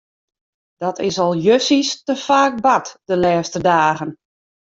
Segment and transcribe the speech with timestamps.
[0.75, 4.11] Dat is al justjes te faak bard de lêste dagen.